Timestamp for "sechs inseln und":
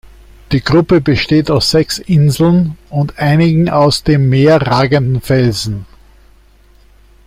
1.69-3.19